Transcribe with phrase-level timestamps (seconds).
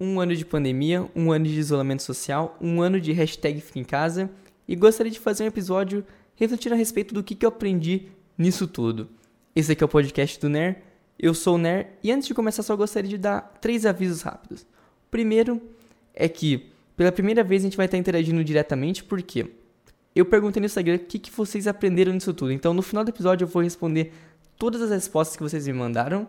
[0.00, 3.84] Um ano de pandemia, um ano de isolamento social, um ano de hashtag Fica em
[3.84, 4.30] Casa
[4.68, 8.06] e gostaria de fazer um episódio refletindo a respeito do que, eu aprendi
[8.38, 9.08] nisso tudo.
[9.56, 10.84] Esse aqui é o podcast do NER,
[11.18, 14.62] eu sou o NER e antes de começar só gostaria de dar três avisos rápidos.
[14.62, 15.60] O primeiro
[16.14, 19.50] é que pela primeira vez a gente vai estar interagindo diretamente porque
[20.14, 22.52] eu perguntei no Instagram o que, que vocês aprenderam nisso tudo.
[22.52, 24.12] Então no final do episódio eu vou responder
[24.56, 26.28] todas as respostas que vocês me mandaram.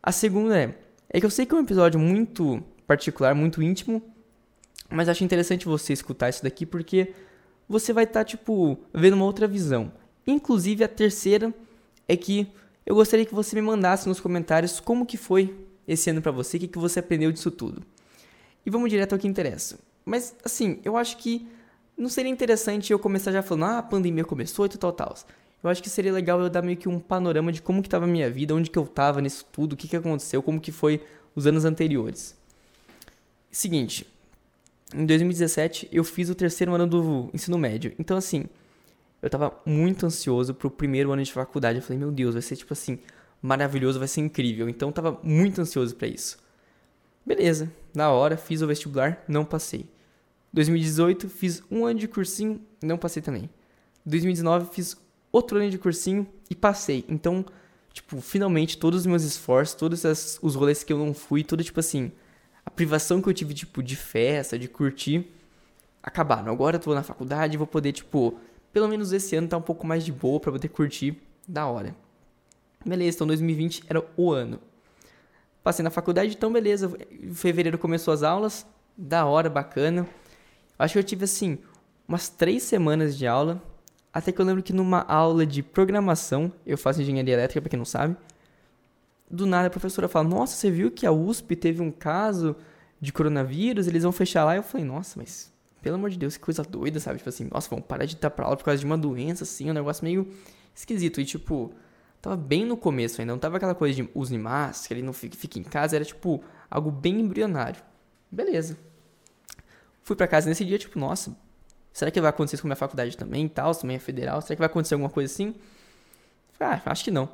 [0.00, 0.78] A segunda é,
[1.10, 4.02] é que eu sei que é um episódio muito particular, muito íntimo,
[4.90, 7.14] mas acho interessante você escutar isso daqui porque
[7.68, 9.92] você vai estar, tá, tipo, vendo uma outra visão.
[10.26, 11.52] Inclusive, a terceira
[12.06, 12.46] é que
[12.84, 15.56] eu gostaria que você me mandasse nos comentários como que foi
[15.86, 17.82] esse ano para você, o que, que você aprendeu disso tudo.
[18.64, 19.78] E vamos direto ao que interessa.
[20.04, 21.48] Mas, assim, eu acho que
[21.96, 25.16] não seria interessante eu começar já falando, ah, a pandemia começou e tal, tal, tal.
[25.62, 28.04] Eu acho que seria legal eu dar meio que um panorama de como que estava
[28.04, 30.72] a minha vida, onde que eu estava nisso tudo, o que que aconteceu, como que
[30.72, 31.00] foi
[31.36, 32.36] os anos anteriores.
[33.52, 34.06] Seguinte,
[34.94, 37.94] em 2017 eu fiz o terceiro ano do ensino médio.
[37.98, 38.46] Então, assim,
[39.20, 41.78] eu tava muito ansioso pro primeiro ano de faculdade.
[41.78, 42.98] Eu falei, meu Deus, vai ser tipo assim,
[43.42, 44.70] maravilhoso, vai ser incrível.
[44.70, 46.38] Então, eu tava muito ansioso para isso.
[47.26, 49.86] Beleza, na hora, fiz o vestibular, não passei.
[50.50, 53.50] 2018, fiz um ano de cursinho, não passei também.
[54.06, 54.96] 2019, fiz
[55.30, 57.04] outro ano de cursinho e passei.
[57.06, 57.44] Então,
[57.92, 60.02] tipo, finalmente, todos os meus esforços, todos
[60.40, 62.10] os rolês que eu não fui, tudo tipo assim,
[62.74, 65.26] privação que eu tive, tipo, de festa, de curtir,
[66.02, 66.52] acabaram.
[66.52, 68.38] Agora eu tô na faculdade e vou poder, tipo,
[68.72, 71.16] pelo menos esse ano tá um pouco mais de boa para poder curtir
[71.46, 71.94] da hora.
[72.84, 74.58] Beleza, então 2020 era o ano.
[75.62, 76.92] Passei na faculdade, então beleza.
[77.10, 78.66] Em fevereiro começou as aulas,
[78.96, 80.08] da hora, bacana.
[80.78, 81.58] Acho que eu tive, assim,
[82.08, 83.62] umas três semanas de aula.
[84.12, 87.78] Até que eu lembro que numa aula de programação, eu faço engenharia elétrica, pra quem
[87.78, 88.16] não sabe
[89.32, 92.54] do nada a professora fala: Nossa, você viu que a USP teve um caso
[93.00, 93.88] de coronavírus?
[93.88, 94.54] Eles vão fechar lá.
[94.54, 97.18] Eu falei: Nossa, mas pelo amor de Deus, que coisa doida, sabe?
[97.18, 99.68] Tipo assim, nossa, vamos parar de estar pra aula por causa de uma doença, assim,
[99.68, 100.32] um negócio meio
[100.72, 101.20] esquisito.
[101.20, 101.74] E tipo,
[102.20, 105.36] tava bem no começo ainda, não tava aquela coisa de use máscara, ele não fica,
[105.36, 107.82] fica em casa, era tipo algo bem embrionário.
[108.30, 108.78] Beleza.
[110.04, 111.36] Fui para casa nesse dia, tipo, nossa,
[111.92, 113.74] será que vai acontecer isso com a minha faculdade também e tal?
[113.74, 115.54] Também é federal, será que vai acontecer alguma coisa assim?
[116.60, 117.28] Ah, acho que não.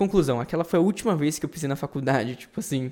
[0.00, 2.90] Conclusão, aquela foi a última vez que eu pisei na faculdade, tipo assim.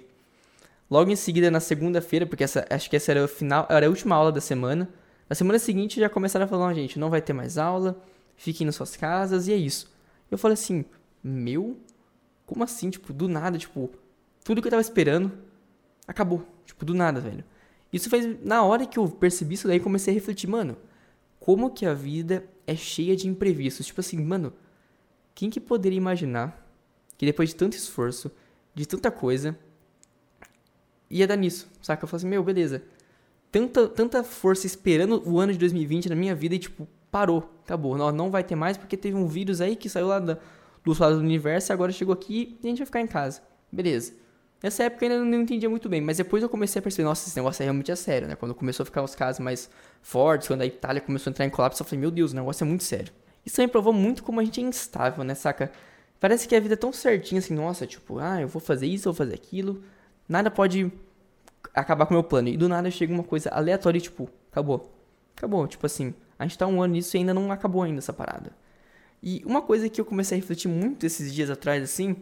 [0.91, 3.89] Logo em seguida, na segunda-feira, porque essa, acho que essa era, o final, era a
[3.89, 4.87] última aula da semana.
[5.27, 7.99] Na semana seguinte já começaram a falar, gente, não vai ter mais aula,
[8.37, 9.91] fiquem nas suas casas, e é isso.
[10.31, 10.85] Eu falei assim,
[11.25, 11.79] meu?
[12.45, 12.91] Como assim?
[12.91, 13.91] Tipo, do nada, tipo,
[14.45, 15.33] tudo que eu tava esperando
[16.07, 16.47] acabou.
[16.67, 17.43] Tipo, do nada, velho.
[17.91, 20.77] Isso fez, na hora que eu percebi isso daí, comecei a refletir, mano,
[21.41, 23.87] como que a vida é cheia de imprevistos.
[23.87, 24.53] Tipo assim, mano,
[25.35, 26.68] quem que poderia imaginar
[27.19, 28.31] que depois de tanto esforço,
[28.75, 29.59] de tanta coisa,
[31.11, 32.05] ia dar nisso, saca?
[32.05, 32.83] Eu falei assim, meu, beleza.
[33.51, 37.97] Tanta, tanta força esperando o ano de 2020 na minha vida e, tipo, parou, acabou.
[37.97, 40.35] Não, não vai ter mais porque teve um vírus aí que saiu lá da,
[40.85, 43.07] do outro lado do universo e agora chegou aqui e a gente vai ficar em
[43.07, 43.43] casa.
[43.73, 44.13] Beleza.
[44.63, 47.29] Nessa época eu ainda não entendia muito bem, mas depois eu comecei a perceber, nossa,
[47.29, 48.35] esse negócio é realmente é sério, né?
[48.35, 49.71] Quando começou a ficar os casos mais
[50.03, 52.65] fortes, quando a Itália começou a entrar em colapso, eu falei, meu Deus, o negócio
[52.65, 53.13] é muito sério.
[53.47, 55.71] Isso também provou muito como a gente é instável, né, saca?
[56.21, 59.09] Parece que a vida é tão certinha assim, nossa, tipo, ah, eu vou fazer isso,
[59.09, 59.83] eu vou fazer aquilo.
[60.29, 60.91] Nada pode
[61.75, 62.49] acabar com o meu plano.
[62.49, 64.93] E do nada chega uma coisa aleatória e, tipo, acabou.
[65.37, 65.67] Acabou.
[65.67, 68.53] Tipo assim, a gente tá um ano nisso e ainda não acabou ainda essa parada.
[69.23, 72.17] E uma coisa que eu comecei a refletir muito esses dias atrás, assim,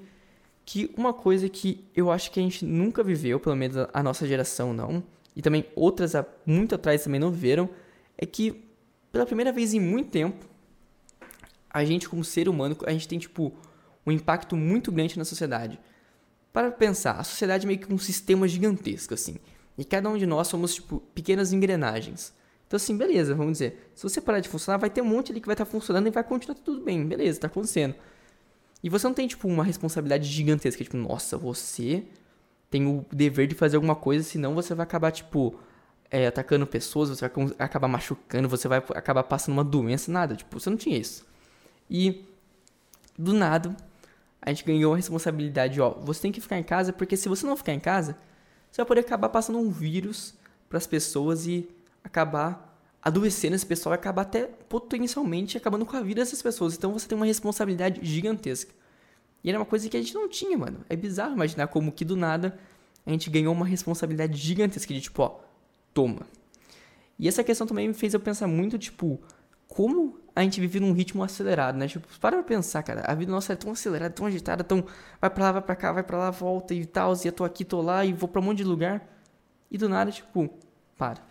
[0.64, 4.26] que uma coisa que eu acho que a gente nunca viveu, pelo menos a nossa
[4.26, 5.02] geração não,
[5.34, 6.12] e também outras
[6.44, 7.68] muito atrás também não viveram,
[8.16, 8.64] é que
[9.12, 10.44] pela primeira vez em muito tempo,
[11.70, 13.52] a gente como ser humano, a gente tem, tipo,
[14.06, 15.78] um impacto muito grande na sociedade.
[16.52, 19.36] Para pensar, a sociedade é meio que um sistema gigantesco, assim.
[19.76, 22.32] E cada um de nós somos, tipo, pequenas engrenagens.
[22.66, 23.90] Então, assim, beleza, vamos dizer.
[23.94, 26.06] Se você parar de funcionar, vai ter um monte ali que vai estar tá funcionando
[26.06, 27.04] e vai continuar tudo bem.
[27.06, 27.94] Beleza, tá acontecendo.
[28.82, 30.82] E você não tem, tipo, uma responsabilidade gigantesca.
[30.82, 32.04] Tipo, nossa, você
[32.70, 35.58] tem o dever de fazer alguma coisa, senão você vai acabar, tipo,
[36.10, 40.34] é, atacando pessoas, você vai acabar machucando, você vai acabar passando uma doença, nada.
[40.34, 41.26] Tipo, você não tinha isso.
[41.88, 42.24] E,
[43.18, 43.76] do nada,
[44.46, 47.44] a gente ganhou a responsabilidade, ó, você tem que ficar em casa, porque se você
[47.44, 48.16] não ficar em casa,
[48.70, 50.34] você vai poder acabar passando um vírus
[50.68, 51.68] para as pessoas e
[52.04, 56.76] acabar adoecendo esse pessoal e acabar até potencialmente acabando com a vida dessas pessoas.
[56.76, 58.72] Então você tem uma responsabilidade gigantesca.
[59.42, 60.78] E era uma coisa que a gente não tinha, mano.
[60.88, 62.56] É bizarro imaginar como que do nada
[63.04, 65.40] a gente ganhou uma responsabilidade gigantesca de tipo, ó,
[65.92, 66.22] toma.
[67.18, 69.20] E essa questão também me fez eu pensar muito, tipo,
[69.66, 71.88] como a gente vive num ritmo acelerado, né?
[71.88, 73.02] Tipo, para pra pensar, cara.
[73.06, 74.84] A vida nossa é tão acelerada, tão agitada, tão.
[75.18, 77.14] Vai pra lá, vai pra cá, vai pra lá, volta e tal.
[77.14, 79.02] E eu tô aqui, tô lá e vou pra um monte de lugar.
[79.70, 80.50] E do nada, tipo,
[80.96, 81.22] para.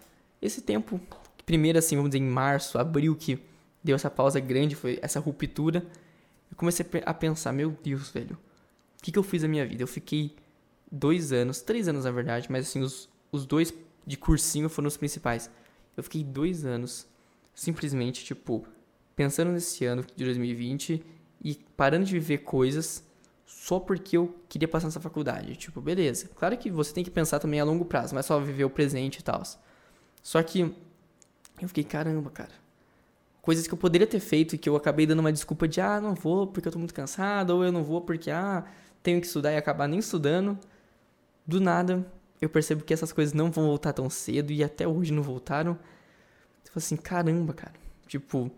[0.41, 0.99] Esse tempo,
[1.45, 3.39] primeiro assim, vamos dizer, em março, abril, que
[3.83, 5.85] deu essa pausa grande, foi essa ruptura,
[6.49, 8.35] eu comecei a pensar, meu Deus, velho,
[8.99, 9.83] o que, que eu fiz na minha vida?
[9.83, 10.35] Eu fiquei
[10.91, 13.71] dois anos, três anos na verdade, mas assim, os, os dois
[14.05, 15.49] de cursinho foram os principais.
[15.95, 17.07] Eu fiquei dois anos
[17.53, 18.65] simplesmente, tipo,
[19.15, 21.03] pensando nesse ano de 2020
[21.44, 23.03] e parando de viver coisas
[23.45, 25.56] só porque eu queria passar nessa faculdade.
[25.56, 26.29] Tipo, beleza.
[26.35, 28.69] Claro que você tem que pensar também a longo prazo, não é só viver o
[28.69, 29.41] presente e tal.
[30.21, 30.62] Só que
[31.62, 32.51] eu fiquei, caramba, cara.
[33.41, 36.01] Coisas que eu poderia ter feito e que eu acabei dando uma desculpa de, ah,
[36.01, 38.65] não vou porque eu tô muito cansado, ou eu não vou porque, ah,
[39.03, 40.57] tenho que estudar e acabar nem estudando.
[41.45, 42.06] Do nada,
[42.41, 45.77] eu percebo que essas coisas não vão voltar tão cedo e até hoje não voltaram.
[46.65, 47.73] Eu assim, caramba, cara.
[48.07, 48.51] Tipo,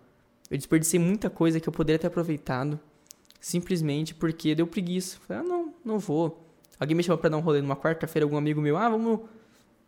[0.49, 2.79] eu desperdicei muita coisa que eu poderia ter aproveitado
[3.39, 5.17] simplesmente porque deu preguiça.
[5.27, 6.45] Falei, ah, não, não vou.
[6.79, 9.21] Alguém me chamou pra dar um rolê numa quarta-feira, algum amigo meu, ah, vamos,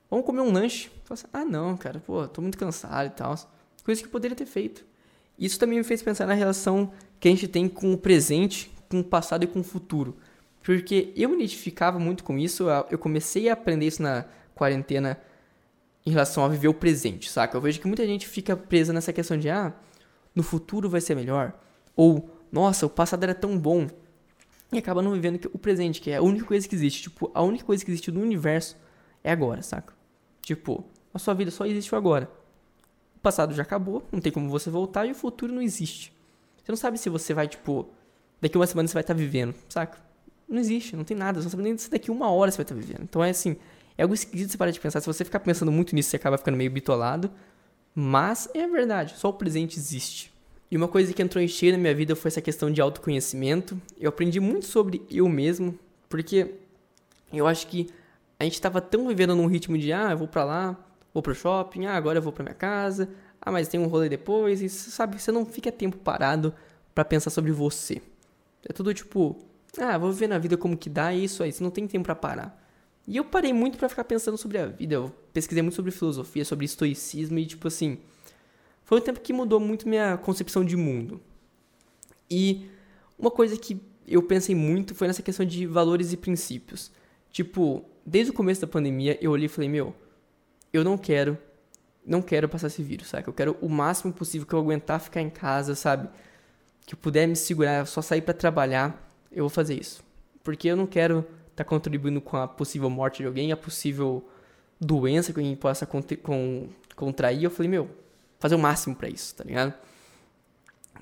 [0.09, 0.89] vamos comer um lanche.
[1.03, 3.35] Falei assim, ah, não, cara, pô, tô muito cansado e tal.
[3.83, 4.85] Coisa que eu poderia ter feito.
[5.38, 9.00] Isso também me fez pensar na relação que a gente tem com o presente, com
[9.00, 10.17] o passado e com o futuro.
[10.61, 15.17] Porque eu me identificava muito com isso, eu comecei a aprender isso na quarentena
[16.06, 17.56] em relação a viver o presente, saca?
[17.56, 19.73] Eu vejo que muita gente fica presa nessa questão de, ah,
[20.36, 21.54] no futuro vai ser melhor,
[21.96, 23.88] ou, nossa, o passado era tão bom,
[24.72, 27.04] e acaba não vivendo o presente, que é a única coisa que existe.
[27.04, 28.78] Tipo, a única coisa que existe no universo
[29.24, 29.94] é agora, saca?
[30.42, 32.30] Tipo, a sua vida só existe agora.
[33.16, 36.14] O passado já acabou, não tem como você voltar, e o futuro não existe.
[36.64, 37.90] Você não sabe se você vai, tipo,
[38.40, 39.98] daqui uma semana você vai estar vivendo, saca?
[40.48, 41.40] Não existe, não tem nada.
[41.40, 43.02] Você não sabe nem se daqui uma hora você vai estar vivendo.
[43.04, 43.56] Então é assim,
[43.98, 45.02] é algo esquisito você parar de pensar.
[45.02, 47.31] Se você ficar pensando muito nisso, você acaba ficando meio bitolado.
[48.01, 50.31] Mas é verdade, só o presente existe.
[50.72, 53.78] E uma coisa que entrou em cheio na minha vida foi essa questão de autoconhecimento.
[54.00, 56.56] Eu aprendi muito sobre eu mesmo, porque
[57.34, 57.90] eu acho que
[58.40, 60.80] a gente estava tão vivendo num ritmo de ah, eu vou para lá,
[61.13, 63.10] vou pro shopping, ah, agora eu vou para minha casa,
[63.42, 66.54] ah, mas tem um rolê depois, e sabe, você não fica tempo parado
[66.95, 68.02] para pensar sobre você.
[68.63, 69.36] É tudo tipo,
[69.78, 72.16] ah, vou viver na vida como que dá, isso aí, você não tem tempo para
[72.16, 72.66] parar.
[73.06, 76.44] E eu parei muito para ficar pensando sobre a vida, eu pesquisei muito sobre filosofia,
[76.46, 78.00] sobre estoicismo e tipo assim,
[78.84, 81.22] foi um tempo que mudou muito minha concepção de mundo.
[82.30, 82.70] E
[83.18, 86.92] uma coisa que eu pensei muito foi nessa questão de valores e princípios.
[87.31, 89.94] Tipo, desde o começo da pandemia, eu olhei e falei, meu,
[90.74, 91.38] eu não quero,
[92.06, 93.28] não quero passar esse vírus, sabe?
[93.28, 96.10] Eu quero o máximo possível que eu aguentar ficar em casa, sabe?
[96.86, 100.04] Que eu puder me segurar, só sair para trabalhar eu vou fazer isso.
[100.44, 104.28] Porque eu não quero estar tá contribuindo com a possível morte de alguém, a possível
[104.80, 107.44] doença que alguém possa com, contrair.
[107.44, 107.90] Eu falei, meu,
[108.40, 109.74] fazer o máximo para isso, tá ligado?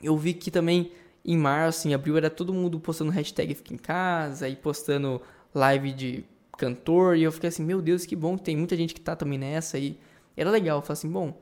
[0.01, 0.91] Eu vi que também
[1.23, 5.21] em março, em abril, era todo mundo postando hashtag Fica em Casa e postando
[5.53, 6.25] live de
[6.57, 7.17] cantor.
[7.17, 9.37] E eu fiquei assim, meu Deus, que bom que tem muita gente que tá também
[9.37, 9.77] nessa.
[9.77, 9.99] E
[10.35, 10.77] era legal.
[10.77, 11.37] Eu falei assim, bom,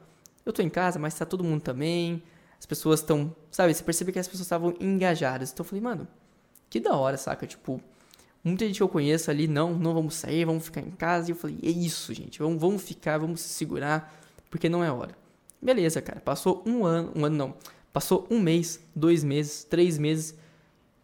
[0.46, 2.24] eu tô em casa, mas tá todo mundo também.
[2.58, 3.74] As pessoas estão, sabe?
[3.74, 5.52] Você percebe que as pessoas estavam engajadas.
[5.52, 6.08] Então eu falei, mano,
[6.70, 7.46] que da hora, saca?
[7.46, 7.80] Tipo,
[8.46, 11.30] muita gente que eu conheço ali, não, não vamos sair, vamos ficar em casa.
[11.30, 14.16] E eu falei, é isso, gente, vamos, vamos ficar, vamos se segurar,
[14.52, 15.18] porque não é hora.
[15.60, 17.56] Beleza, cara, passou um ano, um ano não,
[17.92, 20.36] passou um mês, dois meses, três meses,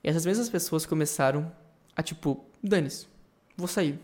[0.03, 1.51] e essas mesmas pessoas começaram
[1.95, 3.07] a, tipo, dane-se,
[3.57, 3.99] vou sair.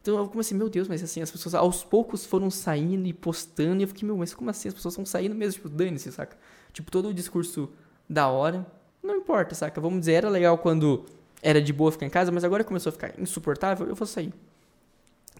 [0.00, 3.82] Então eu comecei, meu Deus, mas assim, as pessoas aos poucos foram saindo e postando,
[3.82, 4.68] e eu fiquei, meu, mas como assim?
[4.68, 6.38] As pessoas estão saindo mesmo, tipo, dane-se, saca?
[6.72, 7.68] Tipo, todo o discurso
[8.08, 8.66] da hora,
[9.02, 9.78] não importa, saca?
[9.82, 11.04] Vamos dizer, era legal quando
[11.42, 14.32] era de boa ficar em casa, mas agora começou a ficar insuportável, eu vou sair.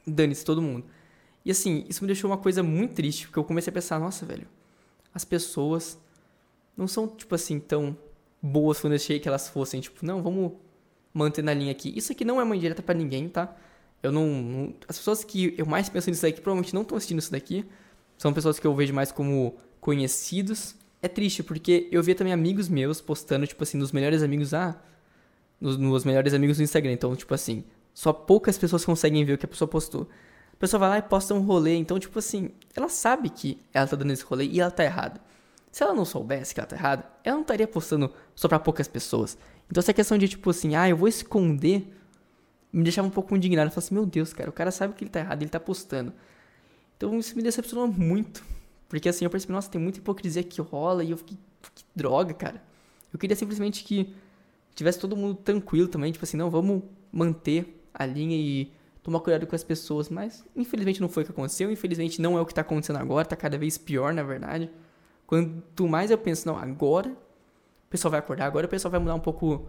[0.06, 0.84] Dane-se todo mundo.
[1.44, 4.24] E assim, isso me deixou uma coisa muito triste, porque eu comecei a pensar, nossa,
[4.24, 4.46] velho,
[5.14, 5.98] as pessoas
[6.76, 7.96] não são, tipo assim, tão
[8.40, 10.52] boas quando eu achei que elas fossem, tipo, não, vamos
[11.12, 11.92] manter na linha aqui.
[11.96, 13.56] Isso aqui não é uma indireta para ninguém, tá?
[14.02, 17.18] Eu não, não, As pessoas que eu mais penso nisso daqui provavelmente não estão assistindo
[17.18, 17.64] isso daqui.
[18.16, 22.68] São pessoas que eu vejo mais como conhecidos é triste, porque eu via também amigos
[22.68, 24.80] meus postando, tipo assim, nos melhores amigos, ah,
[25.60, 26.92] nos, melhores amigos do Instagram.
[26.92, 30.08] Então, tipo assim, só poucas pessoas conseguem ver o que a pessoa postou.
[30.52, 33.86] A pessoa vai lá e posta um rolê, então, tipo assim, ela sabe que ela
[33.86, 35.20] tá dando esse rolê e ela tá errada.
[35.70, 38.88] Se ela não soubesse que ela tá errada, ela não estaria postando só pra poucas
[38.88, 39.38] pessoas.
[39.70, 41.94] Então, essa questão de, tipo assim, ah, eu vou esconder,
[42.72, 43.68] me deixava um pouco indignado.
[43.68, 45.60] Eu falava assim, meu Deus, cara, o cara sabe que ele tá errado, ele tá
[45.60, 46.12] postando.
[46.96, 48.44] Então, isso me decepcionou muito.
[48.88, 51.36] Porque assim, eu percebi, nossa, tem muita hipocrisia que rola e eu fiquei,
[51.74, 52.62] que droga, cara.
[53.12, 54.14] Eu queria simplesmente que
[54.78, 56.82] tivesse todo mundo tranquilo também, tipo assim, não, vamos
[57.12, 61.32] manter a linha e tomar cuidado com as pessoas, mas infelizmente não foi o que
[61.32, 64.70] aconteceu, infelizmente não é o que tá acontecendo agora, tá cada vez pior, na verdade.
[65.26, 69.14] Quanto mais eu penso, não, agora o pessoal vai acordar, agora o pessoal vai mudar
[69.14, 69.68] um pouco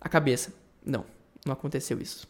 [0.00, 0.52] a cabeça.
[0.84, 1.04] Não,
[1.44, 2.26] não aconteceu isso.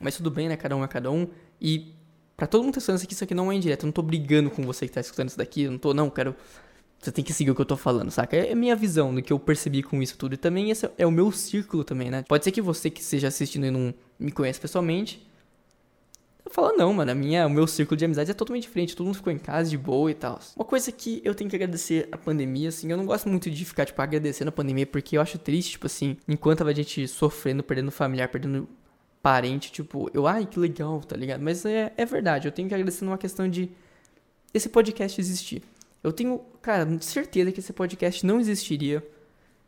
[0.00, 0.56] Mas tudo bem, né?
[0.56, 1.28] Cada um é cada um.
[1.60, 1.92] E
[2.38, 3.82] Pra todo mundo que tá escutando isso aqui, isso aqui não é indireto.
[3.82, 5.62] Eu não tô brigando com você que tá escutando isso daqui.
[5.62, 6.36] Eu não tô, não, quero.
[7.00, 8.36] Você tem que seguir o que eu tô falando, saca?
[8.36, 10.34] É minha visão do que eu percebi com isso tudo.
[10.34, 12.24] E também esse é o meu círculo também, né?
[12.26, 15.24] Pode ser que você que esteja assistindo e não me conhece pessoalmente.
[16.44, 18.96] Eu falo, não, mano, a minha, o meu círculo de amizade é totalmente diferente.
[18.96, 20.40] Todo mundo ficou em casa de boa e tal.
[20.56, 23.64] Uma coisa que eu tenho que agradecer a pandemia, assim, eu não gosto muito de
[23.64, 27.62] ficar, tipo, agradecendo a pandemia, porque eu acho triste, tipo assim, enquanto a gente sofrendo,
[27.62, 28.68] perdendo familiar, perdendo
[29.22, 31.42] parente, tipo, eu, ai, que legal, tá ligado?
[31.42, 33.70] Mas é, é verdade, eu tenho que agradecer numa questão de
[34.54, 35.62] esse podcast existir.
[36.02, 39.06] Eu tenho, cara, certeza que esse podcast não existiria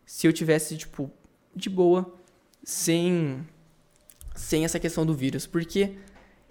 [0.07, 1.11] se eu tivesse, tipo,
[1.55, 2.15] de boa,
[2.63, 3.47] sem,
[4.35, 5.97] sem essa questão do vírus, porque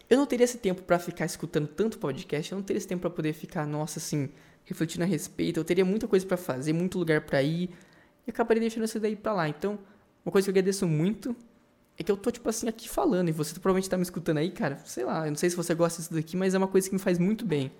[0.10, 3.02] eu não teria esse tempo para ficar escutando tanto podcast, eu não teria esse tempo
[3.02, 4.30] para poder ficar, nossa, assim,
[4.66, 5.60] refletindo a respeito.
[5.60, 7.70] Eu teria muita coisa para fazer, muito lugar para ir,
[8.26, 9.48] e acabaria deixando isso daí pra lá.
[9.48, 9.80] Então,
[10.26, 11.36] uma coisa que eu agradeço muito
[11.98, 14.52] é que eu tô, tipo assim, aqui falando, e você provavelmente tá me escutando aí,
[14.52, 16.88] cara, sei lá, eu não sei se você gosta disso daqui, mas é uma coisa
[16.88, 17.72] que me faz muito bem.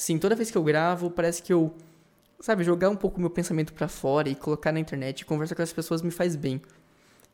[0.00, 1.74] Sim, toda vez que eu gravo, parece que eu,
[2.40, 5.60] sabe, jogar um pouco meu pensamento para fora e colocar na internet e conversar com
[5.60, 6.58] as pessoas me faz bem.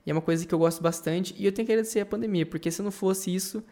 [0.04, 2.44] E é uma coisa que eu gosto bastante, e eu tenho que agradecer a pandemia,
[2.44, 3.62] porque se não fosse isso,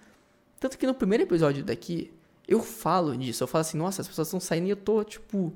[0.61, 2.13] tanto que no primeiro episódio daqui,
[2.47, 3.43] eu falo disso.
[3.43, 5.53] Eu falo assim, nossa, as pessoas estão saindo e eu tô, tipo,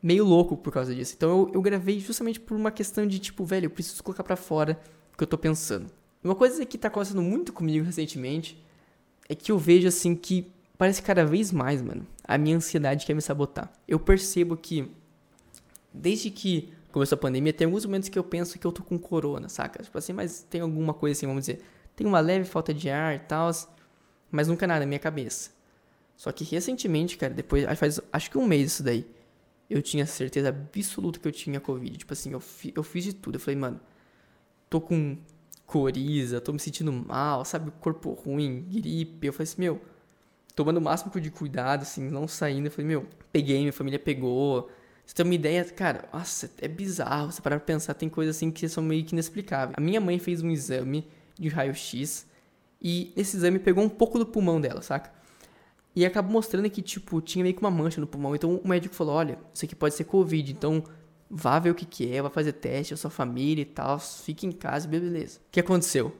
[0.00, 1.14] meio louco por causa disso.
[1.16, 4.36] Então eu, eu gravei justamente por uma questão de, tipo, velho, eu preciso colocar para
[4.36, 4.80] fora
[5.12, 5.90] o que eu tô pensando.
[6.22, 8.56] Uma coisa que tá acontecendo muito comigo recentemente
[9.28, 13.14] é que eu vejo, assim, que parece cada vez mais, mano, a minha ansiedade quer
[13.14, 13.70] me sabotar.
[13.86, 14.90] Eu percebo que,
[15.92, 18.98] desde que começou a pandemia, tem alguns momentos que eu penso que eu tô com
[18.98, 19.82] corona, saca?
[19.82, 21.62] Tipo assim, mas tem alguma coisa assim, vamos dizer,
[21.94, 23.50] tem uma leve falta de ar e tal
[24.30, 25.50] mas nunca nada na minha cabeça.
[26.16, 29.06] Só que recentemente, cara, depois, faz acho que um mês isso daí,
[29.70, 31.96] eu tinha certeza absoluta que eu tinha Covid.
[31.96, 33.36] Tipo assim, eu, fi, eu fiz de tudo.
[33.36, 33.80] Eu falei, mano,
[34.68, 35.16] tô com
[35.66, 37.70] coriza, tô me sentindo mal, sabe?
[37.80, 39.26] Corpo ruim, gripe.
[39.26, 39.80] Eu falei assim, meu,
[40.58, 42.66] tomando o máximo de cuidado, assim, não saindo.
[42.66, 44.68] Eu falei, meu, peguei, minha família pegou.
[45.06, 47.30] Você tem uma ideia, cara, nossa, é bizarro.
[47.30, 49.76] Você parar pra pensar, tem coisas assim que são meio que inexplicáveis.
[49.78, 51.06] A minha mãe fez um exame
[51.38, 52.26] de raio-x
[52.82, 55.12] e esse exame pegou um pouco do pulmão dela, saca?
[55.94, 58.34] E acabou mostrando que, tipo, tinha meio que uma mancha no pulmão.
[58.34, 60.82] Então o médico falou: olha, isso aqui pode ser Covid, então
[61.30, 64.44] vá ver o que, que é, vá fazer teste, a sua família e tal, fique
[64.44, 65.38] em casa, beleza.
[65.38, 66.12] O que aconteceu?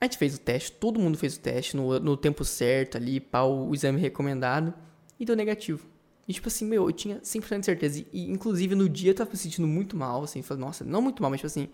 [0.00, 3.18] A gente fez o teste, todo mundo fez o teste no, no tempo certo ali,
[3.18, 4.72] para o exame recomendado,
[5.18, 5.86] e deu negativo.
[6.28, 8.04] E tipo assim, meu, eu tinha 100% de certeza.
[8.12, 11.22] E inclusive no dia eu tava me sentindo muito mal, assim, falei, nossa, não muito
[11.22, 11.68] mal, mas tipo assim,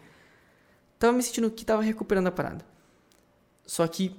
[0.99, 2.65] tava me sentindo que tava recuperando a parada.
[3.67, 4.15] Só que, o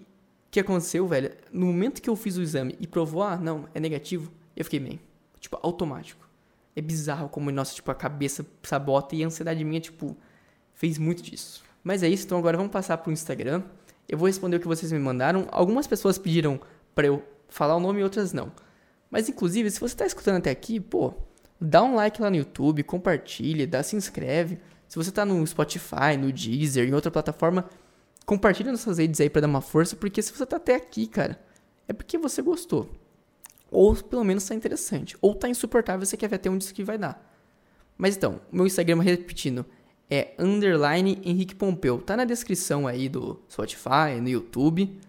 [0.51, 1.31] que aconteceu, velho?
[1.51, 4.79] No momento que eu fiz o exame e provou, ah, não, é negativo, eu fiquei
[4.79, 4.99] bem.
[5.39, 6.27] Tipo, automático.
[6.75, 10.17] É bizarro como, nossa, tipo, a cabeça sabota e a ansiedade minha, tipo,
[10.73, 11.63] fez muito disso.
[11.83, 13.63] Mas é isso, então agora vamos passar pro Instagram.
[14.07, 15.47] Eu vou responder o que vocês me mandaram.
[15.51, 16.59] Algumas pessoas pediram
[16.93, 18.51] para eu falar o nome outras não.
[19.09, 21.13] Mas inclusive, se você tá escutando até aqui, pô,
[21.59, 24.59] dá um like lá no YouTube, compartilha, dá se inscreve.
[24.87, 27.67] Se você tá no Spotify, no Deezer, em outra plataforma,
[28.25, 31.07] compartilha nas suas redes aí para dar uma força, porque se você tá até aqui,
[31.07, 31.39] cara,
[31.87, 32.89] é porque você gostou.
[33.71, 35.17] Ou pelo menos tá interessante.
[35.21, 37.33] Ou tá insuportável você quer ver até onde isso aqui vai dar.
[37.97, 39.65] Mas então, meu Instagram, repetindo,
[40.09, 41.99] é underline Henrique Pompeu.
[41.99, 44.99] Tá na descrição aí do Spotify, no YouTube.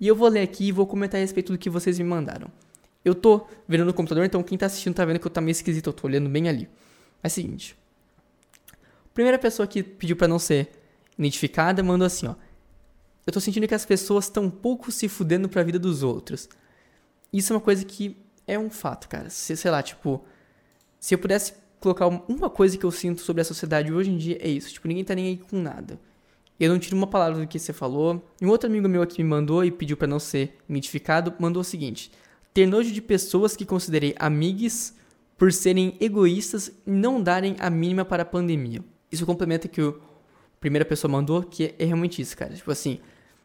[0.00, 2.50] E eu vou ler aqui e vou comentar a respeito do que vocês me mandaram.
[3.04, 5.52] Eu tô vendo no computador, então quem tá assistindo tá vendo que eu tá meio
[5.52, 6.68] esquisito, eu tô olhando bem ali.
[7.22, 7.76] É o seguinte.
[9.14, 10.70] Primeira pessoa que pediu para não ser
[11.18, 12.34] identificada mandou assim, ó
[13.26, 16.48] eu tô sentindo que as pessoas estão pouco se fudendo pra vida dos outros.
[17.32, 19.30] Isso é uma coisa que é um fato, cara.
[19.30, 20.24] Se, sei lá, tipo,
[20.98, 24.38] se eu pudesse colocar uma coisa que eu sinto sobre a sociedade hoje em dia,
[24.40, 24.72] é isso.
[24.72, 26.00] Tipo, ninguém tá nem aí com nada.
[26.58, 28.22] Eu não tiro uma palavra do que você falou.
[28.40, 31.64] Um outro amigo meu aqui me mandou e pediu para não ser identificado, mandou o
[31.64, 32.12] seguinte:
[32.54, 34.94] ter nojo de pessoas que considerei amigas
[35.36, 38.84] por serem egoístas e não darem a mínima para a pandemia.
[39.10, 40.00] Isso complementa que o
[40.62, 42.54] primeira pessoa mandou, que é realmente isso, cara.
[42.54, 43.00] Tipo assim,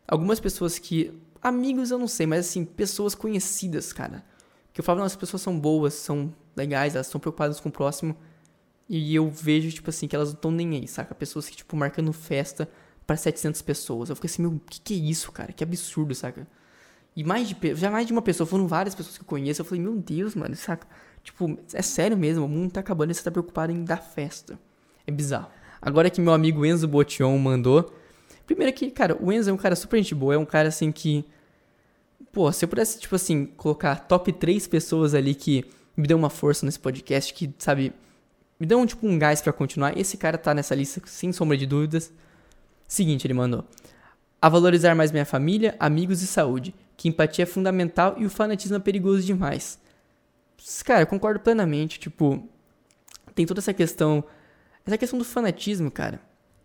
[0.08, 1.12] algumas pessoas que.
[1.42, 4.24] Amigos eu não sei, mas assim, pessoas conhecidas, cara.
[4.72, 8.16] Que eu falo, as pessoas são boas, são legais, elas estão preocupadas com o próximo.
[8.90, 11.14] E eu vejo, tipo assim, que elas não estão nem aí, saca?
[11.14, 12.70] Pessoas que, tipo, marcando festa
[13.06, 14.10] para 700 pessoas.
[14.10, 15.52] Eu fico assim, meu, que que é isso, cara?
[15.52, 16.48] Que absurdo, saca?
[17.16, 19.62] E mais de, já mais de uma pessoa, foram várias pessoas que eu conheço.
[19.62, 20.88] Eu falei, meu Deus, mano, saca?
[21.24, 24.58] Tipo, é sério mesmo, o mundo tá acabando e você tá preocupado em dar festa.
[25.06, 25.50] É bizarro.
[25.82, 27.94] Agora que meu amigo Enzo Botion mandou.
[28.46, 30.92] Primeiro que, cara, o Enzo é um cara super gente boa, é um cara assim
[30.92, 31.26] que.
[32.32, 35.66] Pô, se eu pudesse, tipo assim, colocar top 3 pessoas ali que
[35.96, 37.94] me deu uma força nesse podcast, que, sabe,
[38.60, 41.66] me um, tipo, um gás para continuar, esse cara tá nessa lista sem sombra de
[41.66, 42.12] dúvidas.
[42.88, 43.64] Seguinte, ele mandou.
[44.42, 46.74] A valorizar mais minha família, amigos e saúde.
[46.96, 49.80] que empatia é fundamental e o fanatismo é perigoso demais.
[50.84, 52.00] Cara, eu concordo plenamente.
[52.00, 52.48] Tipo,
[53.36, 54.24] tem toda essa questão.
[54.84, 56.20] Essa questão do fanatismo, cara,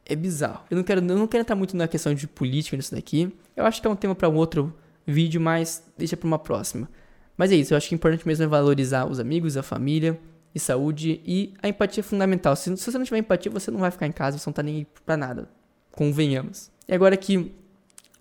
[0.06, 0.64] é bizarro.
[0.70, 3.30] Eu não quero, eu não quero entrar muito na questão de política nisso daqui.
[3.54, 4.75] Eu acho que é um tema para um outro
[5.06, 6.88] vídeo, mas deixa para uma próxima.
[7.37, 10.18] Mas é isso, eu acho que o importante mesmo é valorizar os amigos, a família
[10.54, 12.54] e saúde e a empatia é fundamental.
[12.56, 14.62] Se, se você não tiver empatia, você não vai ficar em casa, você não tá
[14.62, 15.49] nem pra nada.
[15.90, 16.71] Convenhamos.
[16.88, 17.52] E agora que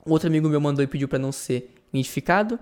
[0.05, 2.59] outro amigo meu mandou e pediu para não ser identificado,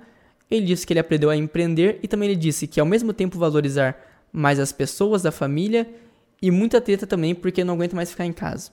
[0.50, 3.38] ele disse que ele aprendeu a empreender e também ele disse que ao mesmo tempo
[3.38, 3.98] valorizar
[4.32, 5.88] mais as pessoas da família
[6.42, 8.72] e muita treta também porque não aguenta mais ficar em casa.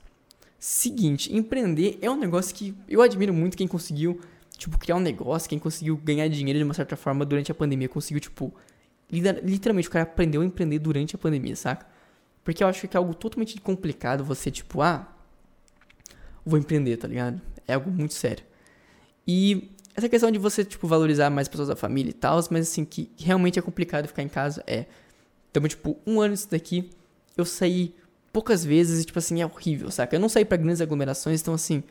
[0.59, 4.21] Seguinte, empreender é um negócio que eu admiro muito quem conseguiu,
[4.57, 7.89] tipo, criar um negócio, quem conseguiu ganhar dinheiro de uma certa forma durante a pandemia,
[7.89, 8.55] conseguiu, tipo,
[9.11, 11.87] literalmente o cara aprendeu a empreender durante a pandemia, saca?
[12.45, 15.13] Porque eu acho que é algo totalmente complicado você, tipo, ah,
[16.45, 17.41] vou empreender, tá ligado?
[17.67, 18.45] É algo muito sério.
[19.27, 22.85] E essa questão de você, tipo, valorizar mais pessoas da família e tal, mas assim,
[22.85, 24.87] que realmente é complicado ficar em casa, é.
[25.51, 26.91] Então, tipo, um ano isso daqui,
[27.37, 27.95] eu saí
[28.33, 30.15] poucas vezes e, tipo assim, é horrível, saca?
[30.15, 31.83] Eu não saí para grandes aglomerações, então, assim,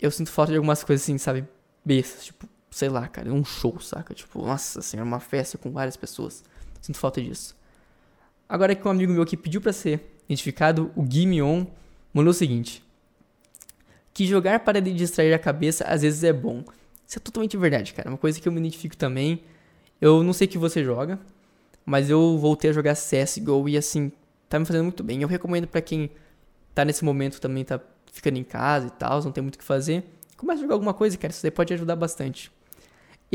[0.00, 1.44] eu sinto falta de algumas coisas, assim, sabe?
[1.84, 4.12] Bestas, tipo, sei lá, cara, um show, saca?
[4.12, 6.42] Tipo, nossa senhora, uma festa com várias pessoas.
[6.80, 7.54] Sinto falta disso.
[8.48, 11.66] Agora que um amigo meu que pediu para ser identificado, o Gimme On,
[12.12, 12.84] mandou o seguinte:
[14.12, 16.64] que jogar para distrair a cabeça às vezes é bom.
[17.06, 18.08] Isso é totalmente verdade, cara.
[18.08, 19.44] Uma coisa que eu me identifico também.
[20.00, 21.20] Eu não sei que você joga,
[21.86, 24.10] mas eu voltei a jogar CSGO e assim,
[24.48, 25.22] tá me fazendo muito bem.
[25.22, 26.10] Eu recomendo para quem
[26.74, 27.80] tá nesse momento também, tá
[28.12, 30.02] ficando em casa e tal, não tem muito o que fazer.
[30.36, 31.30] Começa a jogar alguma coisa, cara.
[31.30, 32.50] Isso daí pode ajudar bastante.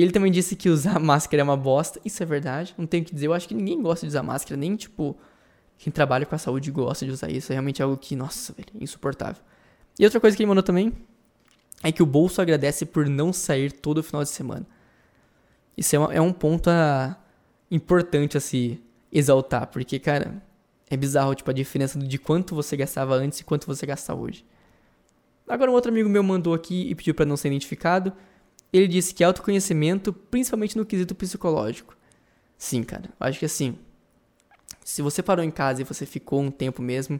[0.01, 1.99] Ele também disse que usar máscara é uma bosta.
[2.05, 2.73] Isso é verdade.
[2.77, 3.27] Não tenho o que dizer.
[3.27, 4.55] Eu acho que ninguém gosta de usar máscara.
[4.55, 5.17] Nem, tipo,
[5.77, 7.51] quem trabalha com a saúde gosta de usar isso.
[7.51, 9.41] É realmente algo que, nossa, velho, é insuportável.
[9.99, 10.93] E outra coisa que ele mandou também
[11.83, 14.65] é que o bolso agradece por não sair todo final de semana.
[15.77, 17.17] Isso é, uma, é um ponto a,
[17.71, 20.41] importante a se exaltar, porque, cara,
[20.89, 24.45] é bizarro tipo, a diferença de quanto você gastava antes e quanto você gasta hoje.
[25.47, 28.13] Agora, um outro amigo meu mandou aqui e pediu para não ser identificado.
[28.71, 31.97] Ele disse que autoconhecimento, principalmente no quesito psicológico.
[32.57, 33.77] Sim, cara, acho que assim,
[34.83, 37.19] se você parou em casa e você ficou um tempo mesmo,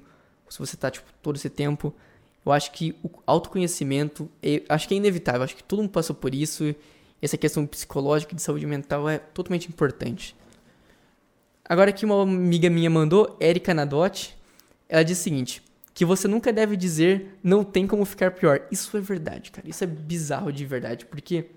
[0.50, 1.94] se você tá, tipo, todo esse tempo
[2.46, 6.16] eu acho que o autoconhecimento, é, acho que é inevitável, acho que todo mundo passou
[6.16, 6.74] por isso.
[7.22, 10.36] Essa questão psicológica de saúde mental é totalmente importante.
[11.66, 14.36] Agora que uma amiga minha mandou, Erika Nadotti,
[14.88, 15.62] ela diz o seguinte:
[16.00, 18.66] que você nunca deve dizer não tem como ficar pior.
[18.72, 19.68] Isso é verdade, cara.
[19.68, 21.48] Isso é bizarro de verdade, porque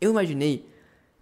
[0.00, 0.66] eu imaginei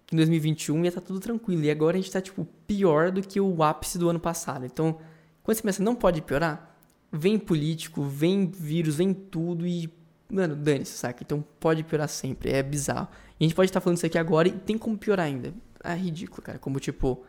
[0.05, 3.11] que em 2021 ia estar tá tudo tranquilo e agora a gente tá tipo pior
[3.11, 4.65] do que o ápice do ano passado.
[4.65, 4.99] Então,
[5.43, 6.79] quando você pensa não pode piorar,
[7.11, 9.91] vem político, vem vírus, vem tudo e.
[10.31, 11.21] Mano, dane-se, saca?
[11.21, 13.09] Então pode piorar sempre, é bizarro.
[13.37, 15.53] E a gente pode estar falando isso aqui agora e tem como piorar ainda.
[15.83, 16.57] É ridículo, cara.
[16.57, 17.25] Como, tipo.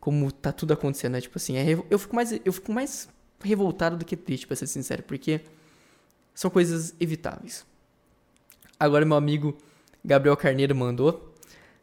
[0.00, 1.20] Como tá tudo acontecendo, né?
[1.20, 3.10] Tipo assim, é, eu, fico mais, eu fico mais
[3.42, 5.40] revoltado do que triste, pra ser sincero, porque
[6.34, 7.64] são coisas evitáveis.
[8.78, 9.56] Agora, meu amigo
[10.04, 11.32] Gabriel Carneiro mandou.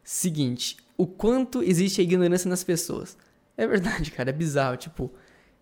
[0.02, 3.16] Seguinte, o quanto existe a ignorância nas pessoas.
[3.56, 4.76] É verdade, cara, é bizarro.
[4.76, 5.10] Tipo,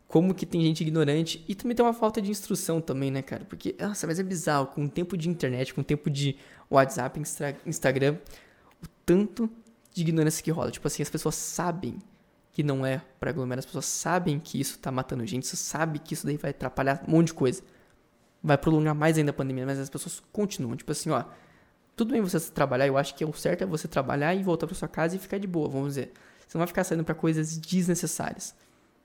[0.07, 3.45] como que tem gente ignorante e também tem uma falta de instrução também, né, cara?
[3.45, 6.37] Porque, nossa, mas é bizarro, com o tempo de internet, com o tempo de
[6.71, 7.21] WhatsApp,
[7.67, 8.17] Instagram,
[8.83, 9.51] o tanto
[9.93, 10.71] de ignorância que rola.
[10.71, 11.99] Tipo assim, as pessoas sabem
[12.59, 16.01] que não é para aglomerar, as pessoas sabem que isso tá matando gente, você sabe
[16.01, 17.63] que isso daí vai atrapalhar um monte de coisa.
[18.43, 21.23] Vai prolongar mais ainda a pandemia, mas as pessoas continuam, tipo assim, ó,
[21.95, 24.75] tudo bem você trabalhar, eu acho que o certo é você trabalhar e voltar para
[24.75, 26.13] sua casa e ficar de boa, vamos dizer.
[26.49, 28.57] Você não vai ficar saindo para coisas desnecessárias.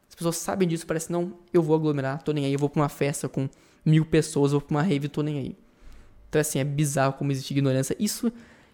[0.09, 2.81] As pessoas sabem disso, parece, não, eu vou aglomerar, tô nem aí, eu vou pra
[2.81, 3.47] uma festa com
[3.85, 5.57] mil pessoas, vou pra uma rave, tô nem aí.
[6.27, 7.95] Então, assim, é bizarro como existe ignorância.
[7.99, 8.33] Isso,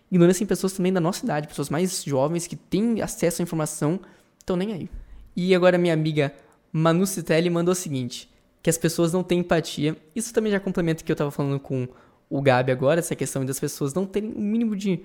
[0.09, 3.99] ignorância em pessoas também da nossa idade, pessoas mais jovens que têm acesso à informação,
[4.39, 4.89] estão nem aí.
[5.35, 6.33] E agora minha amiga
[6.71, 8.29] Manu Citelli mandou o seguinte,
[8.61, 9.95] que as pessoas não têm empatia.
[10.15, 11.87] Isso também já complementa o que eu tava falando com
[12.29, 15.03] o Gabi agora, essa questão das pessoas não terem o um mínimo de,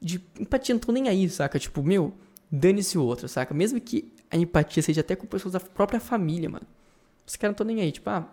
[0.00, 1.58] de empatia, não estão nem aí, saca?
[1.58, 2.14] Tipo, meu,
[2.50, 3.52] dane-se o outro, saca?
[3.52, 6.66] Mesmo que a empatia seja até com pessoas da própria família, mano.
[7.26, 8.26] Os caras não estão nem aí, tipo, ah.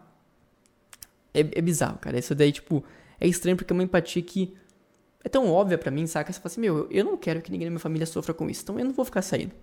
[1.33, 2.17] É, é bizarro, cara.
[2.17, 2.83] Isso daí, tipo,
[3.19, 4.53] é estranho porque é uma empatia que
[5.23, 6.31] é tão óbvia para mim, saca?
[6.31, 8.49] Você fala assim, meu, eu, eu não quero que ninguém da minha família sofra com
[8.49, 9.53] isso, então eu não vou ficar saindo.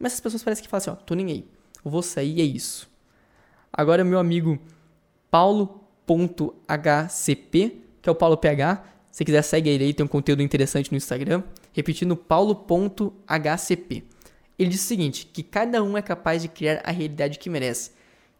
[0.00, 1.44] Mas as pessoas parecem que falam assim, ó, tô nem aí.
[1.84, 2.90] Eu vou sair é isso.
[3.72, 4.58] Agora, meu amigo
[5.30, 5.88] paulo.hcp,
[8.02, 8.82] que é o Paulo PH.
[9.12, 11.42] Se quiser, segue ele aí, tem um conteúdo interessante no Instagram.
[11.72, 14.04] Repetindo, paulo.hcp.
[14.58, 17.92] Ele disse o seguinte, que cada um é capaz de criar a realidade que merece.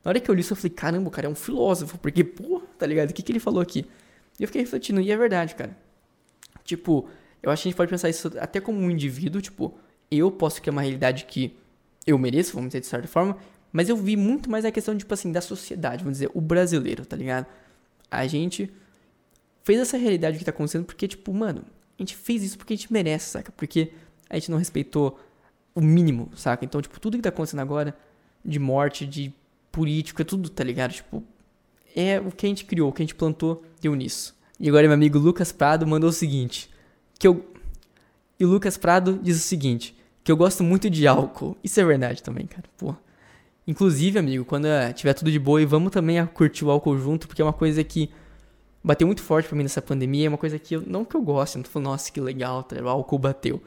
[0.05, 2.25] Na hora que eu li isso, eu falei, caramba, o cara é um filósofo, porque,
[2.25, 3.11] pô, tá ligado?
[3.11, 3.85] O que, que ele falou aqui?
[4.39, 5.77] E eu fiquei refletindo, e é verdade, cara.
[6.65, 7.09] Tipo,
[7.43, 9.79] Eu acho que a gente pode pensar isso até como um indivíduo, tipo,
[10.11, 11.57] eu posso criar uma realidade que
[12.07, 13.37] eu mereço, vamos dizer de certa forma,
[13.73, 17.07] mas eu vi muito mais a questão, tipo assim, da sociedade, vamos dizer, o brasileiro,
[17.07, 17.47] tá ligado?
[18.11, 18.71] A gente
[19.63, 21.65] fez essa realidade que tá acontecendo porque, tipo, mano,
[21.99, 23.53] a gente fez isso porque a gente merece, saca?
[23.53, 23.93] Porque
[24.29, 25.21] a gente não respeitou
[25.75, 26.65] o mínimo, saca?
[26.65, 27.97] Então, tipo, tudo que tá acontecendo agora,
[28.45, 29.33] de morte, de
[29.71, 30.93] político, é tudo, tá ligado?
[30.93, 31.23] Tipo,
[31.95, 34.37] é o que a gente criou, o que a gente plantou, deu nisso.
[34.59, 36.71] E agora meu amigo Lucas Prado mandou o seguinte,
[37.19, 37.49] que eu...
[38.39, 39.95] E o Lucas Prado diz o seguinte,
[40.31, 41.57] que eu gosto muito de álcool.
[41.63, 42.95] Isso é verdade também, cara, pô.
[43.67, 47.27] Inclusive, amigo, quando eh, tiver tudo de boa, e vamos também curtir o álcool junto,
[47.27, 48.09] porque é uma coisa que
[48.83, 51.21] bateu muito forte pra mim nessa pandemia, é uma coisa que eu, não que eu
[51.21, 53.61] gosto, não tô falando, nossa, que legal, tá, o álcool bateu.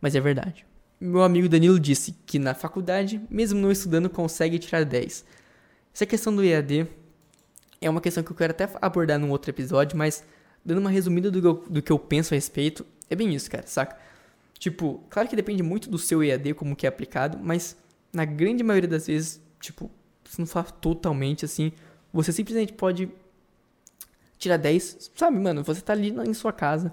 [0.00, 0.64] Mas é verdade.
[1.00, 5.24] Meu amigo Danilo disse que na faculdade, mesmo não estudando, consegue tirar 10.
[5.92, 6.86] Essa questão do EAD
[7.80, 10.22] é uma questão que eu quero até abordar num outro episódio, mas
[10.64, 13.50] dando uma resumida do que, eu, do que eu penso a respeito, é bem isso,
[13.50, 14.06] cara, saca?
[14.58, 17.76] Tipo, claro que depende muito do seu EAD, como que é aplicado, mas
[18.12, 19.90] na grande maioria das vezes, tipo,
[20.24, 21.72] se não falar totalmente assim,
[22.12, 23.08] você simplesmente pode
[24.38, 26.92] tirar 10, sabe, mano, você tá ali em sua casa,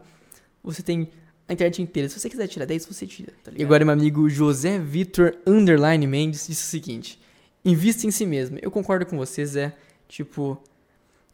[0.62, 1.10] você tem
[1.48, 4.30] a internet inteira, se você quiser tirar 10, você tira, tá E agora meu amigo
[4.30, 7.20] José Vitor Underline Mendes disse o seguinte,
[7.64, 9.74] invista em si mesmo, eu concordo com você, Zé,
[10.08, 10.62] tipo,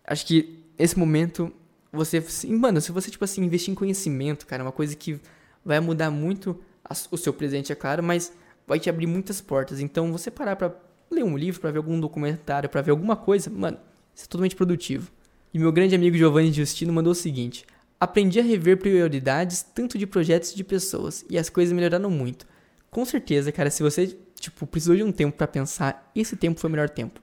[0.06, 1.52] acho que esse momento,
[1.92, 5.20] você, mano, se você, tipo assim, investir em conhecimento, cara, é uma coisa que
[5.64, 6.60] vai mudar muito
[7.12, 8.34] o seu presente, é claro, mas
[8.66, 9.80] vai te abrir muitas portas.
[9.80, 10.74] Então, você parar pra
[11.10, 13.78] ler um livro, para ver algum documentário, para ver alguma coisa, mano,
[14.16, 15.12] isso é totalmente produtivo.
[15.54, 17.66] E meu grande amigo Giovanni Justino mandou o seguinte:
[18.00, 22.48] Aprendi a rever prioridades tanto de projetos de pessoas e as coisas melhoraram muito.
[22.90, 26.70] Com certeza, cara, se você, tipo, precisou de um tempo para pensar, esse tempo foi
[26.70, 27.20] o melhor tempo.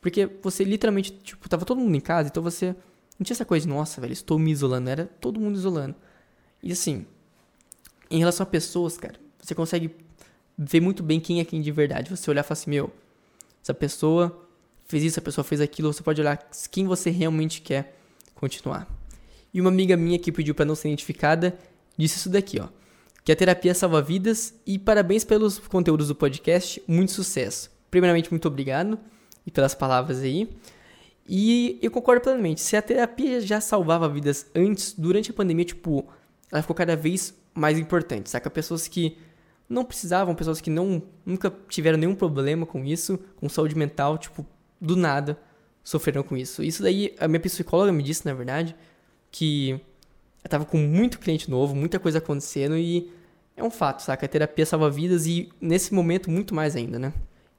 [0.00, 2.74] Porque você literalmente, tipo, tava todo mundo em casa, então você
[3.18, 5.94] não tinha essa coisa nossa, velho, estou me isolando, era todo mundo isolando.
[6.62, 7.06] E assim,
[8.10, 9.90] em relação a pessoas, cara, você consegue
[10.56, 12.10] ver muito bem quem é quem de verdade.
[12.10, 12.92] Você olhar e falar assim, meu,
[13.62, 14.46] essa pessoa
[14.86, 16.36] fez isso, a pessoa fez aquilo, você pode olhar
[16.70, 17.96] quem você realmente quer
[18.34, 18.88] continuar.
[19.52, 21.56] E uma amiga minha que pediu para não ser identificada
[21.96, 22.68] disse isso daqui, ó.
[23.24, 27.70] Que a terapia salva vidas e parabéns pelos conteúdos do podcast, muito sucesso.
[27.90, 28.98] Primeiramente, muito obrigado
[29.46, 30.48] e pelas palavras aí.
[31.28, 32.60] E eu concordo plenamente.
[32.62, 36.08] Se a terapia já salvava vidas antes, durante a pandemia, tipo,
[36.50, 38.48] ela ficou cada vez mais importante, saca?
[38.48, 39.18] Pessoas que
[39.68, 44.46] não precisavam, pessoas que não nunca tiveram nenhum problema com isso, com saúde mental, tipo,
[44.80, 45.38] do nada
[45.82, 46.62] sofreram com isso.
[46.62, 48.76] Isso daí a minha psicóloga me disse, na verdade,
[49.30, 49.80] que
[50.44, 53.10] eu tava com muito cliente novo, muita coisa acontecendo e
[53.56, 54.24] é um fato, saca?
[54.24, 57.12] A terapia salva vidas e nesse momento muito mais ainda, né?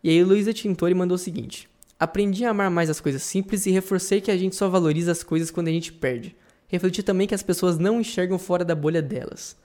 [0.03, 3.71] E aí Luísa Tintori mandou o seguinte: Aprendi a amar mais as coisas simples e
[3.71, 6.35] reforcei que a gente só valoriza as coisas quando a gente perde.
[6.69, 9.57] Refleti também que as pessoas não enxergam fora da bolha delas.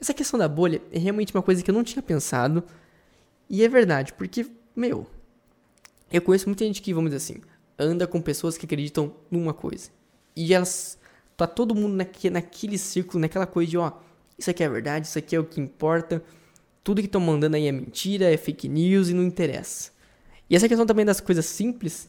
[0.00, 2.62] Essa questão da bolha é realmente uma coisa que eu não tinha pensado.
[3.48, 5.06] E é verdade, porque, meu,
[6.12, 7.42] eu conheço muita gente que, vamos dizer assim,
[7.78, 9.90] anda com pessoas que acreditam numa coisa.
[10.34, 10.98] E elas.
[11.36, 13.92] Tá todo mundo naquele, naquele círculo, naquela coisa de, ó,
[14.38, 16.24] isso aqui é verdade, isso aqui é o que importa.
[16.82, 19.90] Tudo que estão mandando aí é mentira, é fake news e não interessa.
[20.48, 22.08] E essa questão também das coisas simples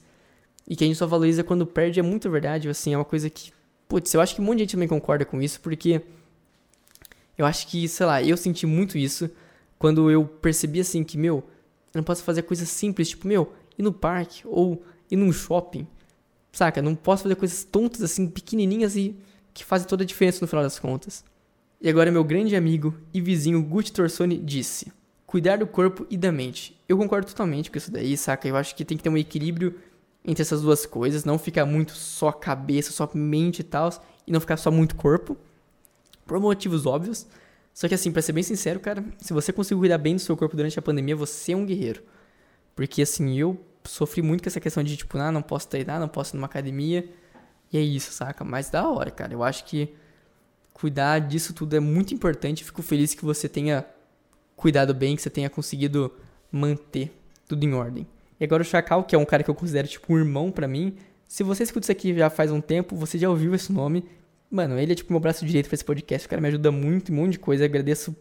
[0.68, 3.30] e que a gente só valoriza quando perde é muito verdade, assim, é uma coisa
[3.30, 3.52] que,
[3.88, 6.02] putz, eu acho que um monte de gente também concorda com isso, porque
[7.38, 9.30] eu acho que, sei lá, eu senti muito isso
[9.78, 11.38] quando eu percebi assim que, meu,
[11.94, 15.88] eu não posso fazer coisas simples, tipo, meu, ir no parque ou ir num shopping.
[16.52, 16.82] Saca?
[16.82, 19.16] Não posso fazer coisas tontas assim, pequenininhas e
[19.54, 21.24] que fazem toda a diferença no final das contas.
[21.80, 24.92] E agora meu grande amigo e vizinho Gucci Torsoni disse:
[25.28, 26.76] cuidar do corpo e da mente.
[26.90, 28.48] Eu concordo totalmente com isso daí, saca?
[28.48, 29.76] Eu acho que tem que ter um equilíbrio
[30.26, 33.90] entre essas duas coisas, não ficar muito só cabeça, só mente e tal,
[34.26, 35.38] e não ficar só muito corpo
[36.28, 37.26] por motivos óbvios.
[37.74, 40.36] Só que assim, pra ser bem sincero, cara, se você conseguir cuidar bem do seu
[40.36, 42.04] corpo durante a pandemia, você é um guerreiro.
[42.76, 46.08] Porque assim, eu sofri muito com essa questão de tipo, ah, não posso treinar, não
[46.08, 47.08] posso ir numa academia.
[47.72, 48.44] E é isso, saca?
[48.44, 49.34] Mas da hora, cara.
[49.34, 49.94] Eu acho que
[50.74, 52.64] cuidar disso tudo é muito importante.
[52.64, 53.86] Fico feliz que você tenha
[54.56, 56.12] cuidado bem, que você tenha conseguido
[56.52, 57.12] manter
[57.48, 58.08] tudo em ordem.
[58.40, 60.68] E agora o Chacal, que é um cara que eu considero tipo um irmão para
[60.68, 60.96] mim.
[61.28, 64.06] Se você escuta isso aqui já faz um tempo, você já ouviu esse nome.
[64.50, 66.26] Mano, ele é tipo meu braço direito pra esse podcast.
[66.26, 67.64] O cara me ajuda muito, um monte de coisa.
[67.64, 68.16] Eu agradeço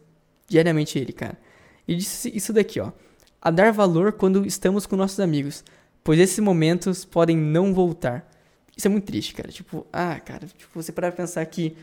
[0.48, 1.38] diariamente ele, cara.
[1.86, 2.92] E disse isso daqui, ó.
[3.40, 5.62] A dar valor quando estamos com nossos amigos,
[6.02, 8.28] pois esses momentos podem não voltar.
[8.76, 9.50] Isso é muito triste, cara.
[9.50, 11.76] Tipo, ah, cara, tipo, você parar pra pensar que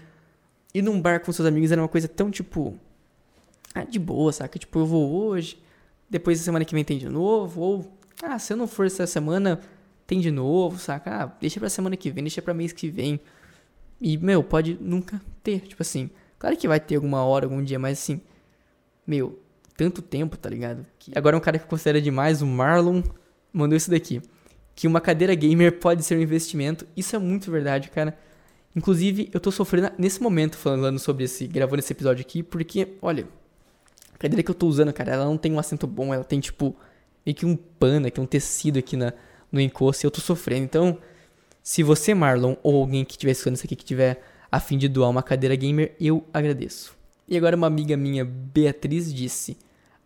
[0.73, 2.77] ir num bar com seus amigos era uma coisa tão, tipo,
[3.73, 4.59] ah, de boa, saca?
[4.59, 5.57] Tipo, eu vou hoje,
[6.09, 9.07] depois da semana que vem tem de novo, ou, ah, se eu não for essa
[9.07, 9.59] semana,
[10.05, 11.23] tem de novo, saca?
[11.23, 13.19] Ah, deixa pra semana que vem, deixa pra mês que vem.
[14.03, 15.61] E, meu, pode nunca ter.
[15.61, 16.11] Tipo assim,
[16.43, 18.19] Claro que vai ter alguma hora, algum dia, mas assim,
[19.07, 19.39] meu,
[19.77, 20.85] tanto tempo, tá ligado?
[21.15, 23.01] Agora um cara que considera demais, o Marlon,
[23.53, 24.21] mandou isso daqui.
[24.75, 26.85] Que uma cadeira gamer pode ser um investimento.
[26.97, 28.19] Isso é muito verdade, cara.
[28.75, 33.25] Inclusive, eu tô sofrendo nesse momento falando sobre esse, gravando esse episódio aqui, porque, olha,
[34.13, 36.41] a cadeira que eu tô usando, cara, ela não tem um assento bom, ela tem
[36.41, 36.75] tipo
[37.25, 39.13] meio que um pano aqui, um tecido aqui na,
[39.49, 40.65] no encosto e eu tô sofrendo.
[40.65, 40.97] Então,
[41.63, 44.21] se você, Marlon, ou alguém que estiver escutando isso aqui que tiver
[44.51, 46.93] a fim de doar uma cadeira gamer, eu agradeço.
[47.25, 49.57] E agora uma amiga minha, Beatriz, disse: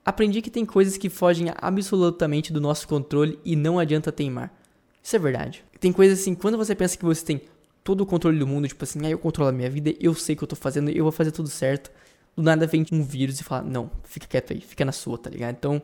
[0.06, 4.54] Aprendi que tem coisas que fogem absolutamente do nosso controle e não adianta teimar.
[5.02, 5.63] Isso é verdade.
[5.80, 7.41] Tem coisas assim, quando você pensa que você tem
[7.84, 10.36] todo o controle do mundo, tipo assim, ah, eu controlo a minha vida, eu sei
[10.36, 11.89] o que eu tô fazendo, eu vou fazer tudo certo.
[12.36, 15.28] Do nada vem um vírus e fala, não, fica quieto aí, fica na sua, tá
[15.28, 15.56] ligado?
[15.56, 15.82] Então,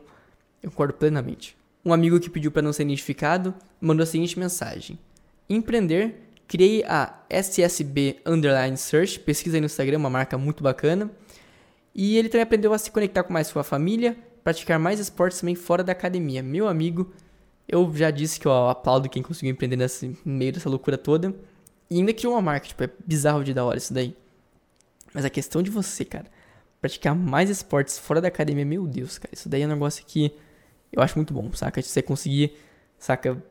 [0.62, 1.56] eu concordo plenamente.
[1.84, 4.98] Um amigo que pediu para não ser identificado mandou a seguinte mensagem:
[5.48, 6.14] Empreender,
[6.46, 11.10] criei a SSB Underline Search, pesquisa aí no Instagram, uma marca muito bacana.
[11.94, 15.54] E ele também aprendeu a se conectar com mais sua família, praticar mais esportes também
[15.54, 16.42] fora da academia.
[16.42, 17.12] Meu amigo,
[17.68, 21.34] eu já disse que eu aplaudo quem conseguiu empreender nesse meio dessa loucura toda.
[21.90, 24.16] E ainda criou uma marca, tipo, é bizarro de da hora isso daí.
[25.12, 26.26] Mas a questão de você, cara,
[26.80, 30.34] praticar mais esportes fora da academia, meu Deus, cara, isso daí é um negócio que
[30.92, 31.80] eu acho muito bom, saca?
[31.80, 32.56] Você conseguir,
[32.98, 33.42] saca,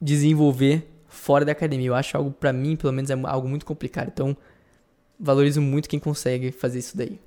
[0.00, 1.88] desenvolver fora da academia.
[1.88, 4.10] Eu acho algo, para mim, pelo menos, é algo muito complicado.
[4.14, 4.34] Então,
[5.18, 7.20] valorizo muito quem consegue fazer isso daí.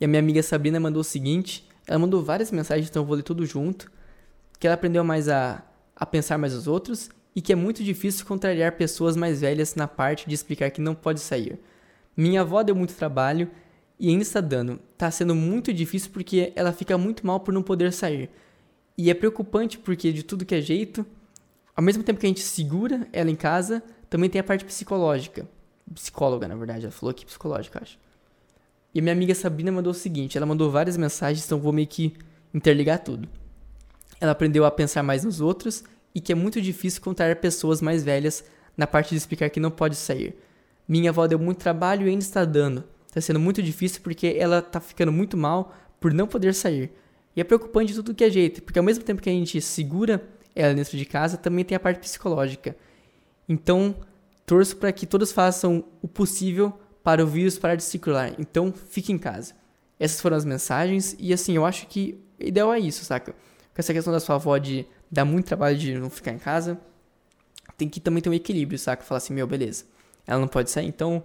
[0.00, 3.16] E a minha amiga Sabrina mandou o seguinte: ela mandou várias mensagens, então eu vou
[3.16, 3.92] ler tudo junto.
[4.58, 5.62] Que ela aprendeu mais a,
[5.94, 9.86] a pensar mais os outros e que é muito difícil contrariar pessoas mais velhas na
[9.86, 11.58] parte de explicar que não pode sair.
[12.16, 13.50] Minha avó deu muito trabalho
[13.98, 14.78] e ainda está dando.
[14.96, 18.30] Tá sendo muito difícil porque ela fica muito mal por não poder sair.
[18.96, 21.04] E é preocupante porque de tudo que é jeito,
[21.76, 25.48] ao mesmo tempo que a gente segura ela em casa, também tem a parte psicológica.
[25.92, 27.98] Psicóloga, na verdade, ela falou aqui psicológica, acho.
[28.94, 31.88] E a minha amiga Sabrina mandou o seguinte, ela mandou várias mensagens, então vou meio
[31.88, 32.14] que
[32.54, 33.28] interligar tudo.
[34.20, 35.82] Ela aprendeu a pensar mais nos outros
[36.14, 38.44] e que é muito difícil contar pessoas mais velhas
[38.76, 40.36] na parte de explicar que não pode sair.
[40.86, 42.84] Minha avó deu muito trabalho e ainda está dando.
[43.08, 46.92] Está sendo muito difícil porque ela está ficando muito mal por não poder sair.
[47.34, 49.60] E é preocupante de tudo que é jeito, porque ao mesmo tempo que a gente
[49.60, 50.22] segura
[50.54, 52.76] ela dentro de casa, também tem a parte psicológica.
[53.48, 53.94] Então,
[54.46, 58.32] torço para que todos façam o possível para o vírus parar de circular.
[58.38, 59.54] Então, fique em casa.
[59.98, 63.32] Essas foram as mensagens e assim, eu acho que o ideal é isso, saca?
[63.32, 66.78] Com essa questão da sua avó de dá muito trabalho de não ficar em casa,
[67.76, 69.04] tem que também ter um equilíbrio, saca?
[69.04, 69.84] Falar assim, meu, beleza.
[70.26, 71.24] Ela não pode sair, então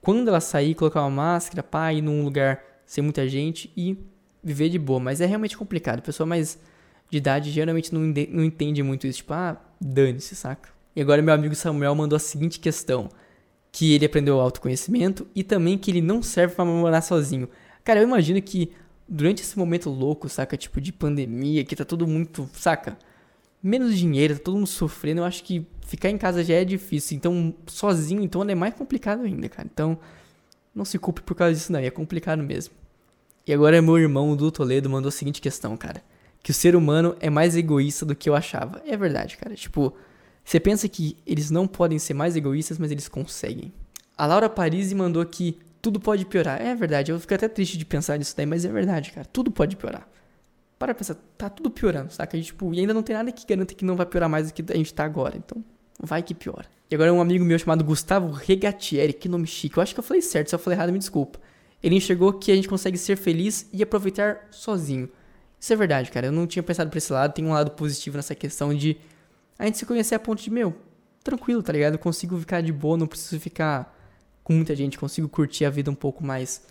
[0.00, 3.98] quando ela sair, colocar uma máscara, pá, ir num lugar sem muita gente e
[4.42, 5.00] viver de boa.
[5.00, 5.98] Mas é realmente complicado.
[5.98, 6.58] A pessoa mais
[7.10, 9.18] de idade geralmente não, não entende muito isso.
[9.18, 10.68] Tipo, ah, dane-se, saca?
[10.94, 13.08] E agora meu amigo Samuel mandou a seguinte questão.
[13.70, 17.48] Que ele aprendeu autoconhecimento e também que ele não serve para morar sozinho.
[17.84, 18.72] Cara, eu imagino que
[19.08, 20.56] durante esse momento louco, saca?
[20.56, 22.98] Tipo, de pandemia, que tá todo muito, saca?
[23.62, 25.20] Menos dinheiro, tá todo mundo sofrendo.
[25.20, 27.16] Eu acho que ficar em casa já é difícil.
[27.16, 29.68] Então, sozinho, então, é mais complicado ainda, cara.
[29.72, 29.98] Então,
[30.74, 31.78] não se culpe por causa disso, não.
[31.78, 32.74] É complicado mesmo.
[33.46, 36.02] E agora meu irmão, do Toledo, mandou a seguinte questão, cara.
[36.42, 38.82] Que o ser humano é mais egoísta do que eu achava.
[38.86, 39.54] É verdade, cara.
[39.54, 39.92] Tipo,
[40.44, 43.72] você pensa que eles não podem ser mais egoístas, mas eles conseguem.
[44.16, 46.60] A Laura Parisi mandou aqui tudo pode piorar.
[46.60, 49.26] É verdade, eu fico até triste de pensar nisso daí, mas é verdade, cara.
[49.32, 50.08] Tudo pode piorar.
[50.78, 52.36] Para pensar, tá tudo piorando, saca?
[52.36, 54.54] E, tipo, e ainda não tem nada que garanta que não vai piorar mais do
[54.54, 55.36] que a gente tá agora.
[55.36, 55.62] Então,
[56.00, 56.66] vai que piora.
[56.90, 59.76] E agora um amigo meu chamado Gustavo Regatieri, que nome chique.
[59.76, 61.40] Eu acho que eu falei certo, se eu falei errado, me desculpa.
[61.82, 65.08] Ele enxergou que a gente consegue ser feliz e aproveitar sozinho.
[65.60, 66.26] Isso é verdade, cara.
[66.26, 67.32] Eu não tinha pensado por esse lado.
[67.32, 68.96] Tem um lado positivo nessa questão de
[69.58, 70.74] a gente se conhecer a ponto de, meu,
[71.22, 71.94] tranquilo, tá ligado?
[71.94, 73.94] Eu consigo ficar de boa, não preciso ficar
[74.44, 76.62] com muita gente, consigo curtir a vida um pouco mais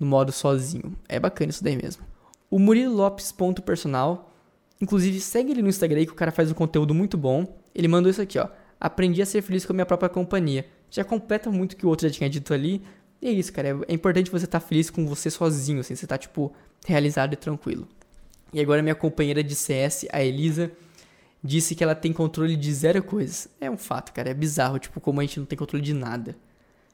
[0.00, 0.96] no modo sozinho.
[1.08, 2.02] É bacana isso daí mesmo.
[2.50, 4.32] O Murilo Lopes ponto personal,
[4.80, 7.56] inclusive segue ele no Instagram aí que o cara faz um conteúdo muito bom.
[7.74, 8.48] Ele mandou isso aqui, ó.
[8.80, 10.66] Aprendi a ser feliz com a minha própria companhia.
[10.90, 12.82] Já completa muito o que o outro já tinha dito ali.
[13.20, 13.80] E é isso, cara.
[13.88, 16.52] É importante você estar tá feliz com você sozinho, assim, você tá tipo
[16.86, 17.88] realizado e tranquilo.
[18.54, 20.70] E agora minha companheira de CS, a Elisa,
[21.42, 23.48] disse que ela tem controle de zero coisas.
[23.60, 24.30] É um fato, cara.
[24.30, 26.36] É bizarro, tipo, como a gente não tem controle de nada.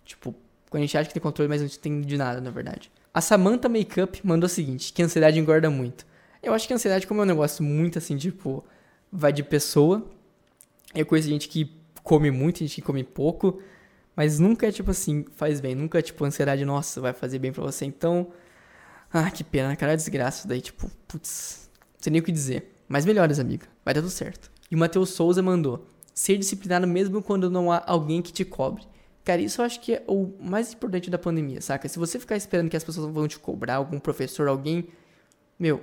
[0.02, 0.34] Tipo,
[0.70, 2.90] quando a gente acha que tem controle, mas a gente tem de nada, na verdade.
[3.12, 6.06] A Samantha Makeup mandou o seguinte, que a ansiedade engorda muito.
[6.42, 8.64] Eu acho que a ansiedade, como é um negócio muito assim, tipo,
[9.12, 10.08] vai de pessoa.
[10.94, 11.70] Eu conheço gente que
[12.02, 13.60] come muito, gente que come pouco.
[14.16, 15.74] Mas nunca é tipo assim, faz bem.
[15.74, 17.84] Nunca é tipo, ansiedade, nossa, vai fazer bem pra você.
[17.84, 18.28] Então,
[19.12, 20.46] ah, que pena, cara, desgraça.
[20.46, 22.74] Daí, tipo, putz, não sei nem o que dizer.
[22.88, 23.66] Mas melhores, amiga.
[23.84, 24.50] Vai dar tudo certo.
[24.70, 28.90] E o Matheus Souza mandou: ser disciplinado mesmo quando não há alguém que te cobre
[29.24, 31.88] Cara, isso eu acho que é o mais importante da pandemia, saca?
[31.88, 34.88] Se você ficar esperando que as pessoas vão te cobrar, algum professor, alguém,
[35.58, 35.80] meu,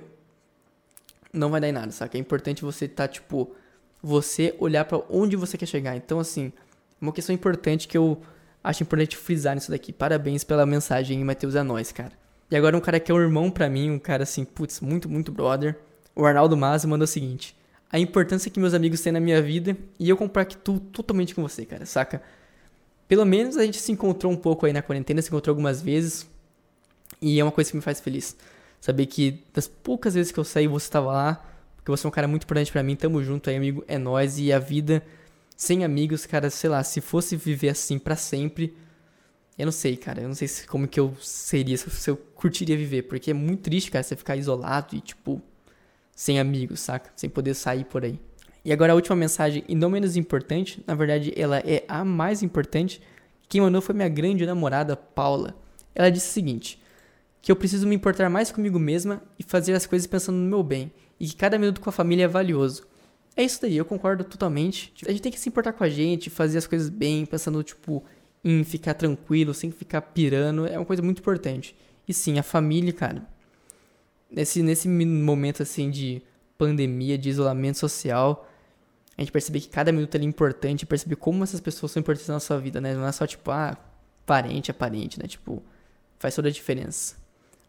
[1.32, 2.18] não vai dar em nada, saca?
[2.18, 3.54] É importante você estar, tá, tipo,
[4.02, 5.96] você olhar para onde você quer chegar.
[5.96, 6.52] Então, assim,
[7.00, 8.20] uma questão importante que eu
[8.62, 9.92] acho importante frisar nisso daqui.
[9.92, 12.12] Parabéns pela mensagem, Matheus, a nós, cara.
[12.50, 15.08] E agora um cara que é um irmão para mim, um cara assim, putz, muito,
[15.08, 15.76] muito brother.
[16.14, 17.56] O Arnaldo Mazo mandou o seguinte:
[17.90, 21.64] a importância que meus amigos têm na minha vida e eu compactuo totalmente com você,
[21.64, 22.22] cara, saca?
[23.06, 26.28] Pelo menos a gente se encontrou um pouco aí na quarentena, se encontrou algumas vezes.
[27.20, 28.36] E é uma coisa que me faz feliz.
[28.80, 31.44] Saber que das poucas vezes que eu saí, você estava lá.
[31.76, 32.94] Porque você é um cara muito importante para mim.
[32.94, 33.82] Tamo junto aí, amigo.
[33.88, 35.02] É nós E a vida
[35.56, 38.76] sem amigos, cara, sei lá, se fosse viver assim para sempre.
[39.58, 40.20] Eu não sei, cara.
[40.20, 43.02] Eu não sei se, como que eu seria, se eu curtiria viver.
[43.02, 45.42] Porque é muito triste, cara, você ficar isolado e, tipo,
[46.14, 47.10] sem amigos, saca?
[47.16, 48.18] Sem poder sair por aí.
[48.64, 52.42] E agora a última mensagem, e não menos importante, na verdade ela é a mais
[52.42, 53.00] importante.
[53.48, 55.54] Quem mandou foi minha grande namorada, Paula.
[55.94, 56.80] Ela disse o seguinte:
[57.40, 60.62] que eu preciso me importar mais comigo mesma e fazer as coisas pensando no meu
[60.62, 62.86] bem, e que cada minuto com a família é valioso.
[63.36, 64.92] É isso daí, eu concordo totalmente.
[65.06, 68.04] A gente tem que se importar com a gente, fazer as coisas bem, pensando, tipo,
[68.44, 71.76] em ficar tranquilo, sem ficar pirando, é uma coisa muito importante.
[72.08, 73.22] E sim, a família, cara,
[74.30, 76.22] nesse, nesse momento assim de
[76.56, 78.48] pandemia, de isolamento social,
[79.16, 82.40] a gente perceber que cada minuto é importante, perceber como essas pessoas são importantes na
[82.40, 82.94] sua vida, né?
[82.94, 83.76] Não é só tipo, ah,
[84.24, 85.26] parente é parente, né?
[85.26, 85.62] Tipo,
[86.18, 87.16] faz toda a diferença.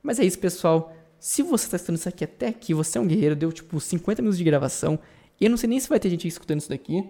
[0.02, 0.96] Mas é isso, pessoal.
[1.20, 4.22] Se você está assistindo isso aqui até aqui, você é um guerreiro, deu tipo 50
[4.22, 4.98] minutos de gravação.
[5.40, 7.04] E eu não sei nem se vai ter gente escutando isso daqui.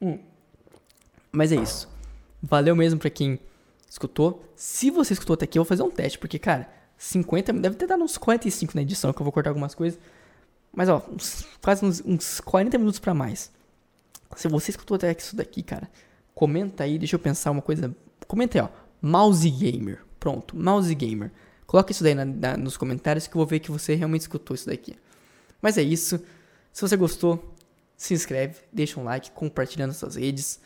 [0.00, 0.18] Hum.
[1.30, 1.88] Mas é isso.
[2.42, 3.38] Valeu mesmo pra quem
[3.90, 4.42] escutou.
[4.54, 7.86] Se você escutou até aqui, eu vou fazer um teste, porque, cara, 50, deve ter
[7.86, 9.98] dado uns 45 na edição, que eu vou cortar algumas coisas.
[10.72, 13.50] Mas, ó, uns, quase uns, uns 40 minutos para mais.
[14.36, 15.90] Se você escutou até isso daqui, cara,
[16.34, 17.94] comenta aí, deixa eu pensar uma coisa.
[18.28, 18.68] Comenta aí, ó.
[19.02, 20.04] Mouse Gamer.
[20.20, 21.32] Pronto, Mouse Gamer.
[21.66, 24.54] Coloca isso daí na, na, nos comentários que eu vou ver que você realmente escutou
[24.54, 24.96] isso daqui.
[25.60, 26.20] Mas é isso.
[26.72, 27.54] Se você gostou,
[27.96, 30.60] se inscreve, deixa um like, compartilha nas suas redes.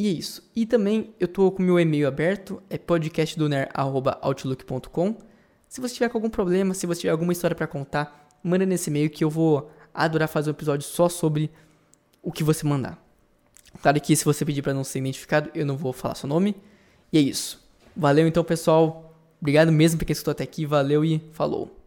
[0.00, 0.42] E é isso.
[0.56, 5.14] E também eu tô com meu e-mail aberto, é podcastdoner@outlook.com.
[5.68, 8.88] Se você tiver com algum problema, se você tiver alguma história para contar, manda nesse
[8.88, 11.50] e-mail que eu vou adorar fazer um episódio só sobre
[12.22, 12.98] o que você mandar.
[13.82, 16.56] Claro que se você pedir para não ser identificado, eu não vou falar seu nome.
[17.12, 17.62] E é isso.
[17.94, 19.14] Valeu então, pessoal.
[19.38, 20.64] Obrigado mesmo por quem escutou até aqui.
[20.64, 21.79] Valeu e falou.